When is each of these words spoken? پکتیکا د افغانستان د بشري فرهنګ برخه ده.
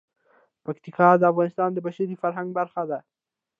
پکتیکا 0.65 1.09
د 1.17 1.23
افغانستان 1.31 1.69
د 1.73 1.77
بشري 1.85 2.15
فرهنګ 2.21 2.49
برخه 2.59 2.83
ده. 2.91 2.99